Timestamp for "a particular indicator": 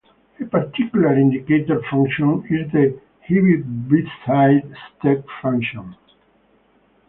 0.39-1.79